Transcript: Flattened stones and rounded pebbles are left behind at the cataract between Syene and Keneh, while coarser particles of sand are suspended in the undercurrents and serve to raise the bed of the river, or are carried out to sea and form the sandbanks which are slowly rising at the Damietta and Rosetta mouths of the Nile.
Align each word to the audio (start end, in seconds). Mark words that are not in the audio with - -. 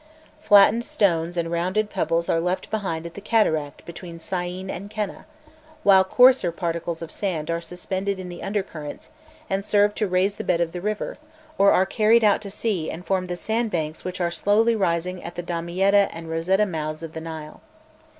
Flattened 0.41 0.83
stones 0.83 1.37
and 1.37 1.51
rounded 1.51 1.91
pebbles 1.91 2.27
are 2.27 2.39
left 2.39 2.71
behind 2.71 3.05
at 3.05 3.13
the 3.13 3.21
cataract 3.21 3.85
between 3.85 4.19
Syene 4.19 4.67
and 4.71 4.89
Keneh, 4.89 5.25
while 5.83 6.03
coarser 6.03 6.51
particles 6.51 7.03
of 7.03 7.11
sand 7.11 7.51
are 7.51 7.61
suspended 7.61 8.17
in 8.17 8.27
the 8.27 8.41
undercurrents 8.41 9.11
and 9.47 9.63
serve 9.63 9.93
to 9.93 10.07
raise 10.07 10.33
the 10.33 10.43
bed 10.43 10.59
of 10.59 10.71
the 10.71 10.81
river, 10.81 11.17
or 11.55 11.71
are 11.71 11.85
carried 11.85 12.23
out 12.23 12.41
to 12.41 12.49
sea 12.49 12.89
and 12.89 13.05
form 13.05 13.27
the 13.27 13.37
sandbanks 13.37 14.03
which 14.03 14.19
are 14.19 14.31
slowly 14.31 14.75
rising 14.75 15.23
at 15.23 15.35
the 15.35 15.43
Damietta 15.43 16.09
and 16.11 16.31
Rosetta 16.31 16.65
mouths 16.65 17.03
of 17.03 17.13
the 17.13 17.21
Nile. 17.21 17.61